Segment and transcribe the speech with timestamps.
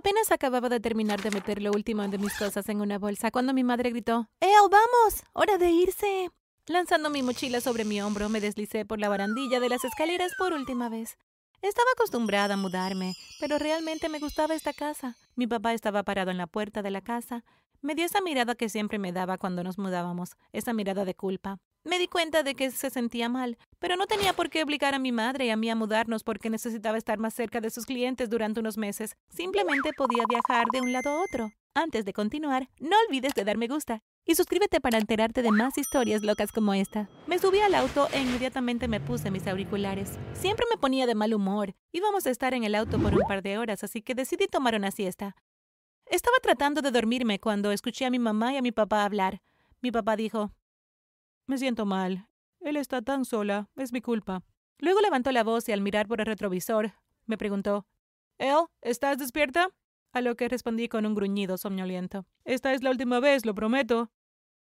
[0.00, 3.52] Apenas acababa de terminar de meter lo último de mis cosas en una bolsa cuando
[3.52, 5.22] mi madre gritó, ¡El, vamos!
[5.34, 6.30] ¡Hora de irse!
[6.66, 10.54] Lanzando mi mochila sobre mi hombro, me deslicé por la barandilla de las escaleras por
[10.54, 11.18] última vez.
[11.60, 15.16] Estaba acostumbrada a mudarme, pero realmente me gustaba esta casa.
[15.36, 17.44] Mi papá estaba parado en la puerta de la casa.
[17.82, 21.58] Me dio esa mirada que siempre me daba cuando nos mudábamos, esa mirada de culpa.
[21.82, 24.98] Me di cuenta de que se sentía mal, pero no tenía por qué obligar a
[24.98, 28.28] mi madre y a mí a mudarnos porque necesitaba estar más cerca de sus clientes
[28.28, 29.16] durante unos meses.
[29.30, 31.50] Simplemente podía viajar de un lado a otro.
[31.74, 35.78] Antes de continuar, no olvides de dar me gusta y suscríbete para enterarte de más
[35.78, 37.08] historias locas como esta.
[37.26, 40.18] Me subí al auto e inmediatamente me puse mis auriculares.
[40.34, 41.74] Siempre me ponía de mal humor.
[41.92, 44.74] Íbamos a estar en el auto por un par de horas, así que decidí tomar
[44.74, 45.34] una siesta.
[46.10, 49.40] Estaba tratando de dormirme cuando escuché a mi mamá y a mi papá hablar.
[49.80, 50.50] Mi papá dijo,
[51.46, 52.26] Me siento mal.
[52.58, 53.70] Él está tan sola.
[53.76, 54.42] Es mi culpa.
[54.78, 56.94] Luego levantó la voz y al mirar por el retrovisor,
[57.26, 57.86] me preguntó,
[58.38, 58.66] ¿El?
[58.80, 59.68] ¿Estás despierta?
[60.12, 62.26] A lo que respondí con un gruñido somnoliento.
[62.44, 64.10] Esta es la última vez, lo prometo.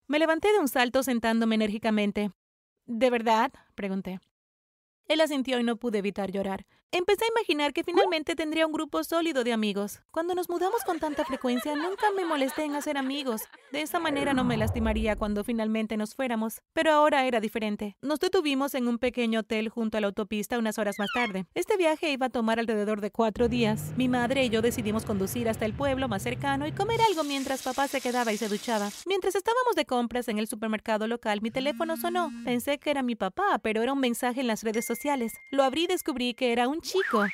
[0.06, 2.30] Me levanté de un salto sentándome enérgicamente.
[2.84, 3.52] ¿De verdad?
[3.74, 4.20] pregunté.
[5.06, 6.66] Él asintió y no pude evitar llorar.
[6.90, 10.00] Empecé a imaginar que finalmente tendría un grupo sólido de amigos.
[10.10, 13.42] Cuando nos mudamos con tanta frecuencia, nunca me molesté en hacer amigos.
[13.72, 16.62] De esa manera no me lastimaría cuando finalmente nos fuéramos.
[16.72, 17.98] Pero ahora era diferente.
[18.00, 21.44] Nos detuvimos en un pequeño hotel junto a la autopista unas horas más tarde.
[21.54, 23.92] Este viaje iba a tomar alrededor de cuatro días.
[23.98, 27.62] Mi madre y yo decidimos conducir hasta el pueblo más cercano y comer algo mientras
[27.62, 28.88] papá se quedaba y se duchaba.
[29.04, 32.32] Mientras estábamos de compras en el supermercado local, mi teléfono sonó.
[32.46, 35.34] Pensé que era mi papá, pero era un mensaje en las redes sociales.
[35.50, 37.26] Lo abrí y descubrí que era un chico,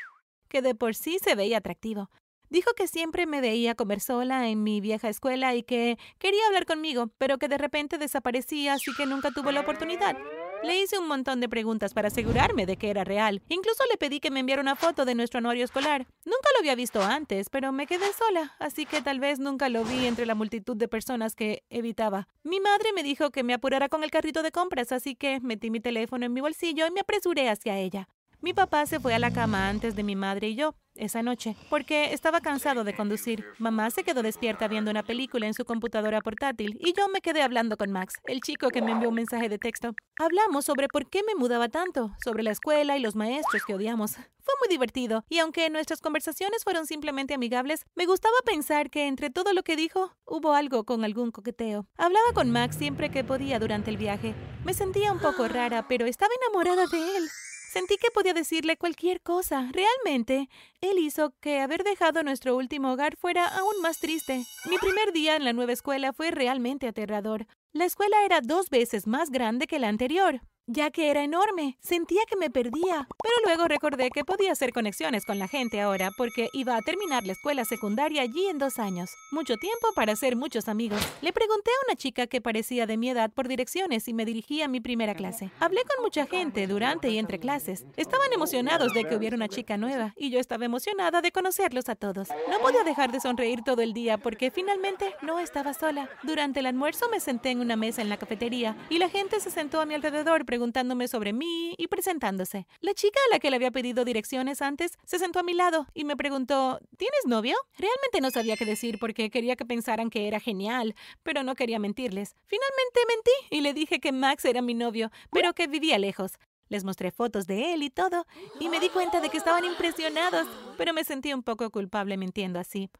[0.48, 2.10] que de por sí se veía atractivo.
[2.50, 6.66] Dijo que siempre me veía comer sola en mi vieja escuela y que quería hablar
[6.66, 10.16] conmigo, pero que de repente desaparecía, así que nunca tuvo la oportunidad.
[10.62, 13.42] Le hice un montón de preguntas para asegurarme de que era real.
[13.48, 16.06] Incluso le pedí que me enviara una foto de nuestro anuario escolar.
[16.24, 19.84] Nunca lo había visto antes, pero me quedé sola, así que tal vez nunca lo
[19.84, 22.28] vi entre la multitud de personas que evitaba.
[22.44, 25.70] Mi madre me dijo que me apurara con el carrito de compras, así que metí
[25.70, 28.08] mi teléfono en mi bolsillo y me apresuré hacia ella.
[28.44, 31.56] Mi papá se fue a la cama antes de mi madre y yo esa noche,
[31.70, 33.42] porque estaba cansado de conducir.
[33.58, 37.40] Mamá se quedó despierta viendo una película en su computadora portátil y yo me quedé
[37.40, 39.94] hablando con Max, el chico que me envió un mensaje de texto.
[40.18, 44.12] Hablamos sobre por qué me mudaba tanto, sobre la escuela y los maestros que odiamos.
[44.12, 49.30] Fue muy divertido, y aunque nuestras conversaciones fueron simplemente amigables, me gustaba pensar que entre
[49.30, 51.86] todo lo que dijo, hubo algo con algún coqueteo.
[51.96, 54.34] Hablaba con Max siempre que podía durante el viaje.
[54.66, 57.30] Me sentía un poco rara, pero estaba enamorada de él.
[57.74, 59.68] Sentí que podía decirle cualquier cosa.
[59.72, 60.48] Realmente,
[60.80, 64.44] él hizo que haber dejado nuestro último hogar fuera aún más triste.
[64.70, 67.48] Mi primer día en la nueva escuela fue realmente aterrador.
[67.72, 71.76] La escuela era dos veces más grande que la anterior ya que era enorme.
[71.80, 73.06] Sentía que me perdía.
[73.22, 77.24] Pero luego recordé que podía hacer conexiones con la gente ahora porque iba a terminar
[77.24, 79.10] la escuela secundaria allí en dos años.
[79.30, 81.00] Mucho tiempo para hacer muchos amigos.
[81.20, 84.62] Le pregunté a una chica que parecía de mi edad por direcciones y me dirigí
[84.62, 85.50] a mi primera clase.
[85.60, 87.84] Hablé con mucha gente durante y entre clases.
[87.96, 91.94] Estaban emocionados de que hubiera una chica nueva y yo estaba emocionada de conocerlos a
[91.94, 92.28] todos.
[92.50, 96.08] No podía dejar de sonreír todo el día porque finalmente no estaba sola.
[96.22, 99.50] Durante el almuerzo me senté en una mesa en la cafetería y la gente se
[99.50, 102.68] sentó a mi alrededor preguntándome sobre mí y presentándose.
[102.80, 105.88] La chica a la que le había pedido direcciones antes se sentó a mi lado
[105.94, 107.56] y me preguntó, ¿tienes novio?
[107.76, 110.94] Realmente no sabía qué decir porque quería que pensaran que era genial,
[111.24, 112.36] pero no quería mentirles.
[112.46, 116.38] Finalmente mentí y le dije que Max era mi novio, pero que vivía lejos.
[116.68, 118.24] Les mostré fotos de él y todo,
[118.60, 120.46] y me di cuenta de que estaban impresionados,
[120.78, 122.90] pero me sentí un poco culpable mintiendo así.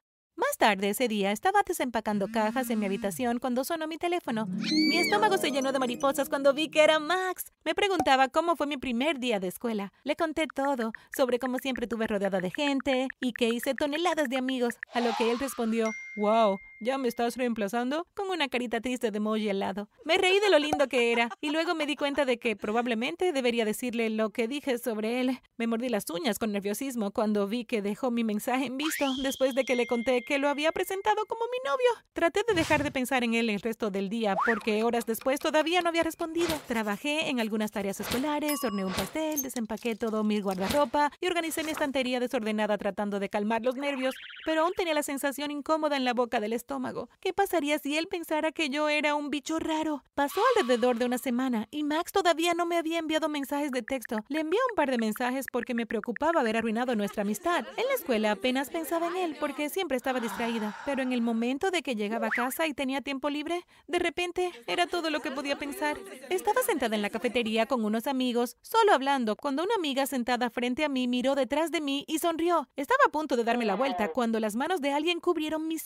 [0.47, 4.47] Más tarde ese día estaba desempacando cajas en mi habitación cuando sonó mi teléfono.
[4.47, 7.53] Mi estómago se llenó de mariposas cuando vi que era Max.
[7.65, 9.93] Me preguntaba cómo fue mi primer día de escuela.
[10.03, 14.37] Le conté todo, sobre cómo siempre tuve rodeada de gente y que hice toneladas de
[14.37, 15.87] amigos, a lo que él respondió,
[16.17, 18.07] wow, ¿Ya me estás reemplazando?
[18.15, 19.89] Con una carita triste de emoji al lado.
[20.05, 23.33] Me reí de lo lindo que era y luego me di cuenta de que probablemente
[23.33, 25.41] debería decirle lo que dije sobre él.
[25.57, 29.55] Me mordí las uñas con nerviosismo cuando vi que dejó mi mensaje en visto después
[29.55, 31.89] de que le conté que lo había presentado como mi novio.
[32.13, 35.81] Traté de dejar de pensar en él el resto del día porque horas después todavía
[35.81, 36.55] no había respondido.
[36.67, 41.71] Trabajé en algunas tareas escolares, horneé un pastel, desempaqué todo mi guardarropa y organicé mi
[41.71, 46.15] estantería desordenada tratando de calmar los nervios, pero aún tenía la sensación incómoda en la
[46.15, 46.75] boca del estómago
[47.21, 50.03] ¿Qué pasaría si él pensara que yo era un bicho raro?
[50.15, 54.19] Pasó alrededor de una semana y Max todavía no me había enviado mensajes de texto.
[54.29, 57.65] Le envié un par de mensajes porque me preocupaba haber arruinado nuestra amistad.
[57.77, 61.71] En la escuela apenas pensaba en él porque siempre estaba distraída, pero en el momento
[61.71, 65.31] de que llegaba a casa y tenía tiempo libre, de repente era todo lo que
[65.31, 65.97] podía pensar.
[66.29, 70.85] Estaba sentada en la cafetería con unos amigos, solo hablando, cuando una amiga sentada frente
[70.85, 72.69] a mí miró detrás de mí y sonrió.
[72.75, 75.85] Estaba a punto de darme la vuelta cuando las manos de alguien cubrieron mis.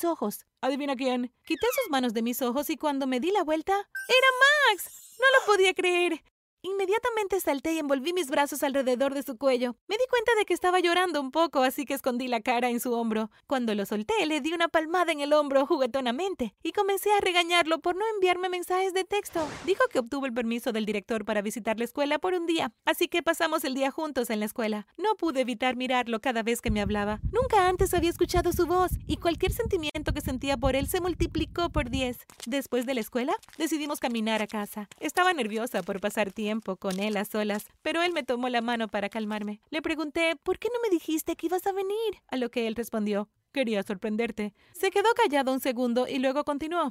[0.62, 1.32] ¿Adivina quién?
[1.44, 4.28] Quité sus manos de mis ojos y cuando me di la vuelta, ¡era
[4.72, 5.16] Max!
[5.18, 6.22] No lo podía creer.
[6.62, 9.76] Inmediatamente salté y envolví mis brazos alrededor de su cuello.
[9.86, 12.80] Me di cuenta de que estaba llorando un poco, así que escondí la cara en
[12.80, 13.30] su hombro.
[13.46, 17.78] Cuando lo solté, le di una palmada en el hombro juguetonamente y comencé a regañarlo
[17.78, 19.46] por no enviarme mensajes de texto.
[19.66, 23.06] Dijo que obtuvo el permiso del director para visitar la escuela por un día, así
[23.06, 24.88] que pasamos el día juntos en la escuela.
[24.96, 27.20] No pude evitar mirarlo cada vez que me hablaba.
[27.30, 31.70] Nunca antes había escuchado su voz y cualquier sentimiento que sentía por él se multiplicó
[31.70, 32.18] por diez.
[32.46, 34.88] Después de la escuela, decidimos caminar a casa.
[34.98, 36.32] Estaba nerviosa por pasar
[36.78, 39.60] con él a solas, pero él me tomó la mano para calmarme.
[39.70, 42.22] Le pregunté, ¿por qué no me dijiste que ibas a venir?
[42.28, 44.54] A lo que él respondió, quería sorprenderte.
[44.72, 46.90] Se quedó callado un segundo y luego continuó.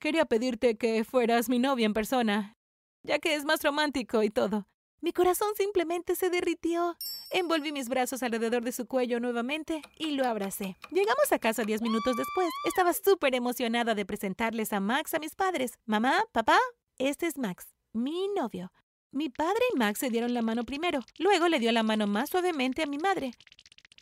[0.00, 2.56] Quería pedirte que fueras mi novia en persona,
[3.02, 4.66] ya que es más romántico y todo.
[5.00, 6.96] Mi corazón simplemente se derritió.
[7.30, 10.78] Envolví mis brazos alrededor de su cuello nuevamente y lo abracé.
[10.90, 12.48] Llegamos a casa diez minutos después.
[12.64, 15.78] Estaba súper emocionada de presentarles a Max a mis padres.
[15.84, 16.58] Mamá, papá,
[16.96, 18.72] este es Max, mi novio.
[19.14, 20.98] Mi padre y Max se dieron la mano primero.
[21.20, 23.30] Luego le dio la mano más suavemente a mi madre.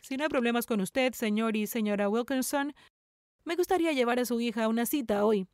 [0.01, 2.73] Si no hay problemas con usted, señor y señora Wilkinson,
[3.45, 5.47] me gustaría llevar a su hija a una cita hoy,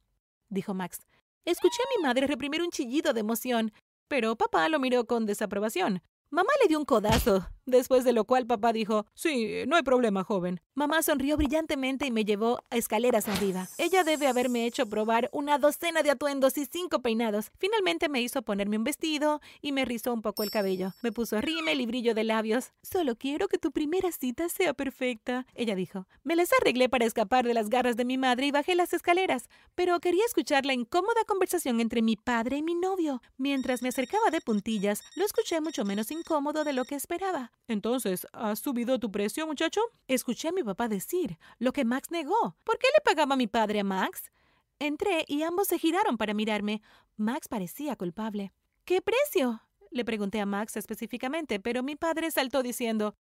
[0.48, 1.00] dijo Max.
[1.44, 3.74] Escuché a mi madre reprimir un chillido de emoción,
[4.08, 6.02] pero papá lo miró con desaprobación.
[6.30, 10.24] Mamá le dio un codazo, después de lo cual papá dijo, Sí, no hay problema,
[10.24, 10.62] joven.
[10.76, 13.68] Mamá sonrió brillantemente y me llevó a escaleras arriba.
[13.78, 17.52] Ella debe haberme hecho probar una docena de atuendos y cinco peinados.
[17.58, 20.94] Finalmente me hizo ponerme un vestido y me rizó un poco el cabello.
[21.02, 22.72] Me puso rímel y brillo de labios.
[22.82, 26.08] Solo quiero que tu primera cita sea perfecta, ella dijo.
[26.24, 29.50] Me las arreglé para escapar de las garras de mi madre y bajé las escaleras,
[29.76, 33.22] pero quería escuchar la incómoda conversación entre mi padre y mi novio.
[33.38, 37.52] Mientras me acercaba de puntillas, lo escuché mucho menos incómodo de lo que esperaba.
[37.68, 39.82] Entonces, ¿has subido tu precio, muchacho?
[40.08, 42.56] Escuché a mi papá decir, lo que Max negó.
[42.64, 44.32] ¿Por qué le pagaba mi padre a Max?
[44.80, 46.82] Entré y ambos se giraron para mirarme.
[47.18, 48.54] Max parecía culpable.
[48.86, 49.62] ¿Qué precio?
[49.92, 53.16] Le pregunté a Max específicamente, pero mi padre saltó diciendo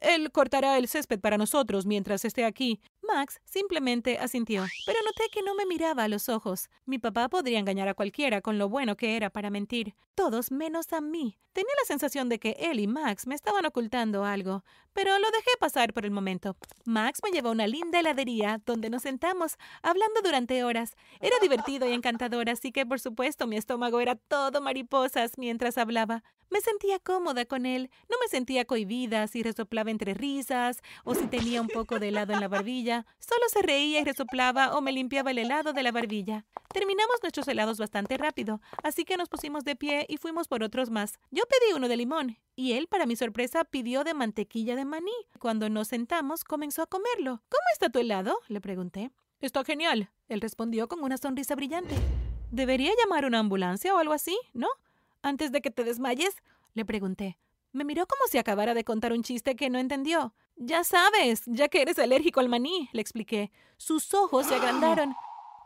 [0.00, 2.80] él cortará el césped para nosotros mientras esté aquí.
[3.02, 6.68] Max simplemente asintió, pero noté que no me miraba a los ojos.
[6.84, 9.94] Mi papá podría engañar a cualquiera con lo bueno que era para mentir.
[10.14, 11.38] Todos menos a mí.
[11.52, 15.50] Tenía la sensación de que él y Max me estaban ocultando algo, pero lo dejé
[15.58, 16.56] pasar por el momento.
[16.84, 20.96] Max me llevó a una linda heladería donde nos sentamos, hablando durante horas.
[21.20, 26.24] Era divertido y encantador, así que por supuesto mi estómago era todo mariposas mientras hablaba.
[26.50, 31.26] Me sentía cómoda con él, no me sentía cohibida si resoplaba entre risas o si
[31.26, 33.06] tenía un poco de helado en la barbilla.
[33.18, 36.44] Solo se reía y resoplaba o me limpiaba el helado de la barbilla.
[36.72, 40.90] Terminamos nuestros helados bastante rápido, así que nos pusimos de pie y fuimos por otros
[40.90, 41.18] más.
[41.30, 45.12] Yo pedí uno de limón y él, para mi sorpresa, pidió de mantequilla de maní.
[45.38, 47.42] Cuando nos sentamos, comenzó a comerlo.
[47.48, 48.38] ¿Cómo está tu helado?
[48.48, 49.10] le pregunté.
[49.40, 51.94] Está genial, él respondió con una sonrisa brillante.
[52.50, 54.38] ¿Debería llamar una ambulancia o algo así?
[54.54, 54.68] ¿No?
[55.26, 56.34] Antes de que te desmayes?
[56.74, 57.38] le pregunté.
[57.72, 60.34] Me miró como si acabara de contar un chiste que no entendió.
[60.56, 63.50] Ya sabes, ya que eres alérgico al maní, le expliqué.
[63.76, 65.14] Sus ojos se agrandaron.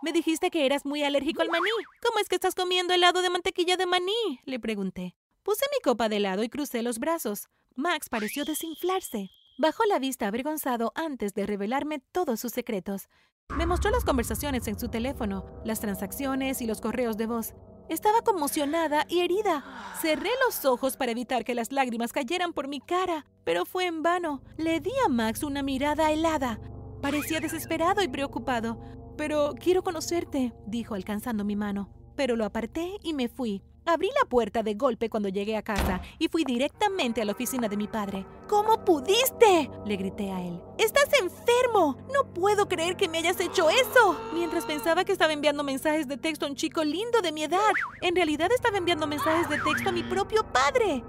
[0.03, 1.69] Me dijiste que eras muy alérgico al maní.
[2.05, 4.41] ¿Cómo es que estás comiendo helado de mantequilla de maní?
[4.45, 5.15] le pregunté.
[5.43, 7.49] Puse mi copa de helado y crucé los brazos.
[7.77, 9.31] Max pareció desinflarse.
[9.59, 13.09] Bajó la vista avergonzado antes de revelarme todos sus secretos.
[13.56, 17.55] Me mostró las conversaciones en su teléfono, las transacciones y los correos de voz.
[17.91, 19.65] Estaba conmocionada y herida.
[20.01, 24.05] Cerré los ojos para evitar que las lágrimas cayeran por mi cara, pero fue en
[24.05, 24.43] vano.
[24.56, 26.61] Le di a Max una mirada helada.
[27.03, 28.81] Parecía desesperado y preocupado.
[29.17, 31.91] Pero quiero conocerte, dijo alcanzando mi mano.
[32.15, 33.61] Pero lo aparté y me fui.
[33.91, 37.67] Abrí la puerta de golpe cuando llegué a casa y fui directamente a la oficina
[37.67, 38.25] de mi padre.
[38.49, 39.69] ¿Cómo pudiste?
[39.85, 40.63] le grité a él.
[40.79, 41.99] ¡Estás enfermo!
[42.15, 44.17] No puedo creer que me hayas hecho eso.
[44.32, 47.73] Mientras pensaba que estaba enviando mensajes de texto a un chico lindo de mi edad,
[48.01, 51.03] en realidad estaba enviando mensajes de texto a mi propio padre.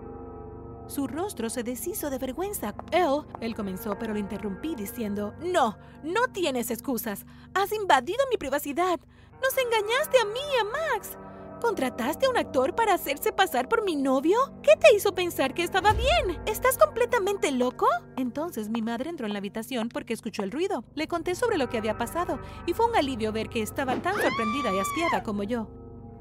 [0.88, 2.74] Su rostro se deshizo de vergüenza.
[2.92, 7.28] Él, él comenzó, pero lo interrumpí diciendo, No, no tienes excusas.
[7.54, 9.00] Has invadido mi privacidad.
[9.40, 11.18] Nos engañaste a mí y a Max.
[11.62, 14.38] ¿Contrataste a un actor para hacerse pasar por mi novio?
[14.64, 16.42] ¿Qué te hizo pensar que estaba bien?
[16.48, 17.88] ¿Estás completamente loco?
[18.18, 20.84] Entonces mi madre entró en la habitación porque escuchó el ruido.
[20.96, 24.16] Le conté sobre lo que había pasado y fue un alivio ver que estaba tan
[24.16, 25.70] sorprendida y asqueada como yo.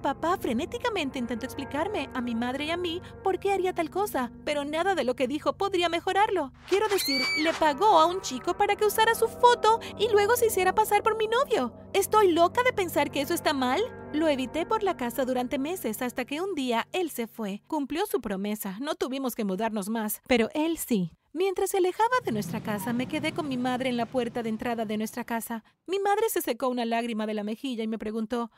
[0.02, 4.30] Papá frenéticamente intentó explicarme a mi madre y a mí por qué haría tal cosa,
[4.44, 6.52] pero nada de lo que dijo podría mejorarlo.
[6.68, 10.46] Quiero decir, le pagó a un chico para que usara su foto y luego se
[10.46, 11.72] hiciera pasar por mi novio.
[11.94, 13.80] ¿Estoy loca de pensar que eso está mal?
[14.12, 17.62] Lo evité por la casa durante meses hasta que un día él se fue.
[17.68, 18.76] Cumplió su promesa.
[18.80, 21.12] No tuvimos que mudarnos más, pero él sí.
[21.32, 24.48] Mientras se alejaba de nuestra casa, me quedé con mi madre en la puerta de
[24.48, 25.62] entrada de nuestra casa.
[25.86, 28.50] Mi madre se secó una lágrima de la mejilla y me preguntó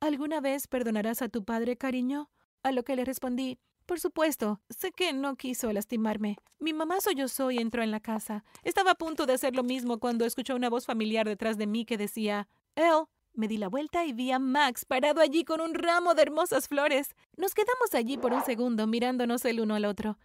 [0.00, 2.30] ¿Alguna vez perdonarás a tu padre, cariño?
[2.62, 3.58] A lo que le respondí
[3.90, 6.36] por supuesto, sé que no quiso lastimarme.
[6.60, 8.44] Mi mamá sollozó y entró en la casa.
[8.62, 11.84] Estaba a punto de hacer lo mismo cuando escuchó una voz familiar detrás de mí
[11.84, 13.06] que decía «El».
[13.32, 16.68] Me di la vuelta y vi a Max parado allí con un ramo de hermosas
[16.68, 17.14] flores.
[17.36, 20.18] Nos quedamos allí por un segundo mirándonos el uno al otro.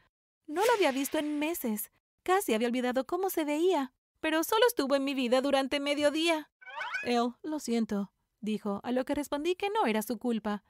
[0.48, 1.92] No lo había visto en meses.
[2.24, 3.94] Casi había olvidado cómo se veía.
[4.20, 6.50] Pero solo estuvo en mi vida durante medio día.
[7.04, 10.64] Él, lo siento, dijo, a lo que respondí que no era su culpa.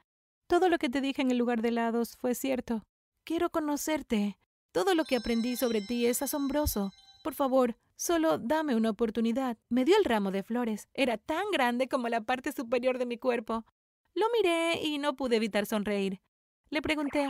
[0.47, 2.83] Todo lo que te dije en el lugar de helados fue cierto.
[3.23, 4.37] Quiero conocerte.
[4.71, 6.91] Todo lo que aprendí sobre ti es asombroso.
[7.25, 9.57] Por favor, solo dame una oportunidad.
[9.67, 10.89] Me dio el ramo de flores.
[10.93, 13.65] Era tan grande como la parte superior de mi cuerpo.
[14.13, 16.21] Lo miré y no pude evitar sonreír.
[16.69, 17.27] Le pregunté,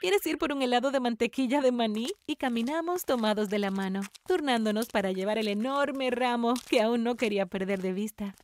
[0.00, 2.14] ¿Quieres ir por un helado de mantequilla de maní?
[2.26, 7.16] Y caminamos tomados de la mano, turnándonos para llevar el enorme ramo que aún no
[7.16, 8.34] quería perder de vista.